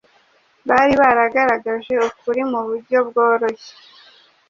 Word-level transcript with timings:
Bari 0.69 0.93
baragaragaje 1.01 1.93
ukuri 2.07 2.41
mu 2.51 2.59
buryo 2.67 2.97
bworoshye 3.07 3.73